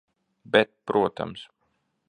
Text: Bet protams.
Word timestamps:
Bet 0.55 0.71
protams. 0.93 1.47